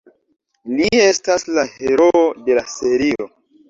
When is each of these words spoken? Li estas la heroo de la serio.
Li 0.79 0.87
estas 1.03 1.47
la 1.59 1.69
heroo 1.77 2.27
de 2.45 2.61
la 2.63 2.69
serio. 2.81 3.35